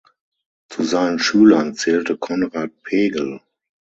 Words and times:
Zu 0.69 0.81
seinen 0.83 1.19
Schülern 1.19 1.75
zählte 1.75 2.17
Konrad 2.17 2.71
Pegel. 2.81 3.39